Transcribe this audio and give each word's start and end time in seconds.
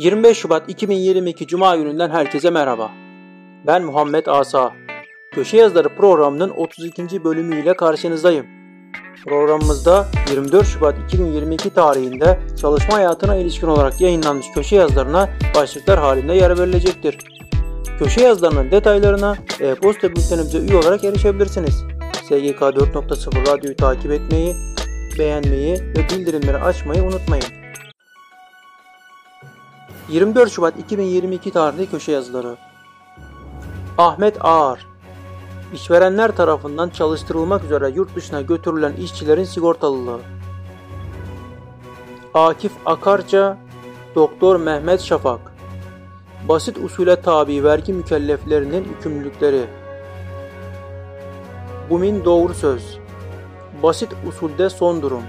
25 0.00 0.38
Şubat 0.38 0.68
2022 0.68 1.46
Cuma 1.46 1.76
gününden 1.76 2.10
herkese 2.10 2.50
merhaba. 2.50 2.90
Ben 3.66 3.82
Muhammed 3.82 4.26
Asa. 4.26 4.72
Köşe 5.34 5.56
Yazıları 5.56 5.88
programının 5.88 6.50
32. 6.50 7.24
bölümüyle 7.24 7.76
karşınızdayım. 7.76 8.46
Programımızda 9.24 10.06
24 10.30 10.66
Şubat 10.66 10.94
2022 11.06 11.70
tarihinde 11.70 12.38
çalışma 12.60 12.94
hayatına 12.94 13.36
ilişkin 13.36 13.66
olarak 13.66 14.00
yayınlanmış 14.00 14.46
köşe 14.54 14.76
yazılarına 14.76 15.28
başlıklar 15.56 15.98
halinde 15.98 16.34
yer 16.34 16.58
verilecektir. 16.58 17.18
Köşe 17.98 18.20
yazılarının 18.20 18.70
detaylarına 18.70 19.36
e-posta 19.60 20.10
bültenimize 20.10 20.58
üye 20.58 20.76
olarak 20.76 21.04
erişebilirsiniz. 21.04 21.84
SGK 22.24 22.60
4.0 22.60 23.52
radyoyu 23.52 23.76
takip 23.76 24.12
etmeyi, 24.12 24.54
beğenmeyi 25.18 25.74
ve 25.74 26.08
bildirimleri 26.10 26.56
açmayı 26.56 27.02
unutmayın. 27.02 27.59
24 30.10 30.50
Şubat 30.52 30.78
2022 30.78 31.50
tarihli 31.50 31.90
köşe 31.90 32.12
yazıları. 32.12 32.56
Ahmet 33.98 34.44
Ağar 34.44 34.86
İşverenler 35.74 36.36
tarafından 36.36 36.88
çalıştırılmak 36.88 37.64
üzere 37.64 37.90
yurt 37.90 38.16
dışına 38.16 38.40
götürülen 38.40 38.92
işçilerin 38.92 39.44
sigortalılığı. 39.44 40.18
Akif 42.34 42.72
Akarca, 42.86 43.58
Doktor 44.14 44.56
Mehmet 44.56 45.00
Şafak 45.00 45.40
Basit 46.48 46.78
usule 46.78 47.20
tabi 47.20 47.64
vergi 47.64 47.92
mükelleflerinin 47.92 48.84
yükümlülükleri. 48.84 49.64
Bumin 51.90 52.24
Doğru 52.24 52.54
Söz 52.54 52.98
Basit 53.82 54.10
usulde 54.28 54.70
son 54.70 55.02
durum. 55.02 55.22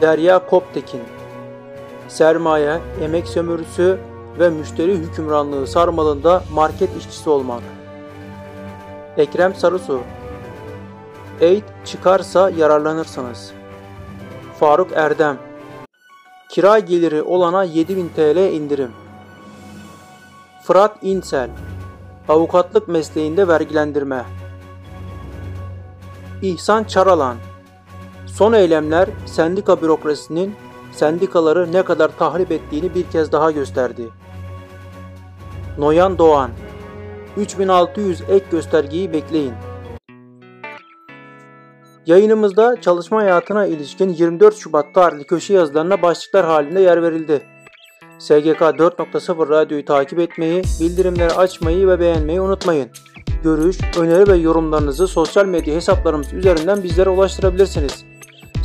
Derya 0.00 0.46
Koptekin 0.46 1.15
sermaye, 2.08 2.80
emek 3.02 3.28
sömürüsü 3.28 3.98
ve 4.38 4.50
müşteri 4.50 4.94
hükümranlığı 4.94 5.66
sarmalında 5.66 6.42
market 6.54 6.96
işçisi 6.96 7.30
olmak. 7.30 7.62
Ekrem 9.16 9.54
Sarısu 9.54 10.00
Eğit 11.40 11.64
çıkarsa 11.84 12.50
yararlanırsınız. 12.50 13.52
Faruk 14.60 14.92
Erdem 14.94 15.38
Kira 16.48 16.78
geliri 16.78 17.22
olana 17.22 17.64
7000 17.64 18.08
TL 18.08 18.36
indirim. 18.36 18.90
Fırat 20.62 20.96
İnsel 21.02 21.50
Avukatlık 22.28 22.88
mesleğinde 22.88 23.48
vergilendirme. 23.48 24.24
İhsan 26.42 26.84
Çaralan 26.84 27.36
Son 28.26 28.52
eylemler 28.52 29.08
sendika 29.26 29.82
bürokrasinin 29.82 30.54
sendikaları 30.96 31.72
ne 31.72 31.82
kadar 31.82 32.18
tahrip 32.18 32.52
ettiğini 32.52 32.94
bir 32.94 33.02
kez 33.10 33.32
daha 33.32 33.50
gösterdi. 33.50 34.08
Noyan 35.78 36.18
Doğan 36.18 36.50
3600 37.36 38.20
ek 38.28 38.46
göstergeyi 38.50 39.12
bekleyin. 39.12 39.52
Yayınımızda 42.06 42.80
çalışma 42.80 43.18
hayatına 43.18 43.66
ilişkin 43.66 44.08
24 44.08 44.56
Şubat 44.56 44.94
tarihli 44.94 45.24
köşe 45.24 45.54
yazılarına 45.54 46.02
başlıklar 46.02 46.46
halinde 46.46 46.80
yer 46.80 47.02
verildi. 47.02 47.42
SGK 48.18 48.60
4.0 48.60 49.48
radyoyu 49.48 49.84
takip 49.84 50.18
etmeyi, 50.18 50.62
bildirimleri 50.80 51.32
açmayı 51.32 51.88
ve 51.88 52.00
beğenmeyi 52.00 52.40
unutmayın. 52.40 52.88
Görüş, 53.44 53.78
öneri 53.98 54.28
ve 54.28 54.36
yorumlarınızı 54.36 55.08
sosyal 55.08 55.46
medya 55.46 55.74
hesaplarımız 55.74 56.32
üzerinden 56.32 56.82
bizlere 56.82 57.10
ulaştırabilirsiniz. 57.10 58.15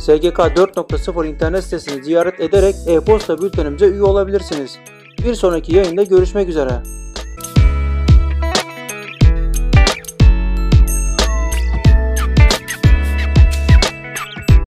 SGK 0.02 0.38
4.0 0.38 1.26
internet 1.26 1.64
sitesini 1.64 2.04
ziyaret 2.04 2.40
ederek 2.40 2.74
e-posta 2.86 3.38
bültenimize 3.42 3.86
üye 3.86 4.02
olabilirsiniz. 4.02 4.78
Bir 5.24 5.34
sonraki 5.34 5.76
yayında 5.76 6.02
görüşmek 6.02 6.48
üzere. 6.48 6.82